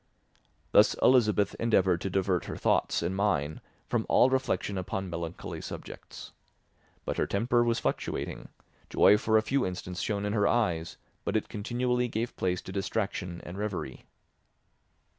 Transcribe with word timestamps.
Thus 0.71 0.95
Elizabeth 0.95 1.55
endeavoured 1.59 2.01
to 2.01 2.09
divert 2.09 2.45
her 2.45 2.57
thoughts 2.57 3.03
and 3.03 3.15
mine 3.15 3.61
from 3.87 4.07
all 4.09 4.31
reflection 4.31 4.75
upon 4.75 5.11
melancholy 5.11 5.61
subjects. 5.61 6.31
But 7.05 7.17
her 7.17 7.27
temper 7.27 7.63
was 7.63 7.77
fluctuating; 7.77 8.49
joy 8.89 9.19
for 9.19 9.37
a 9.37 9.43
few 9.43 9.63
instants 9.63 10.01
shone 10.01 10.25
in 10.25 10.33
her 10.33 10.47
eyes, 10.47 10.97
but 11.23 11.37
it 11.37 11.49
continually 11.49 12.07
gave 12.07 12.35
place 12.35 12.63
to 12.63 12.71
distraction 12.71 13.41
and 13.45 13.59
reverie. 13.59 14.05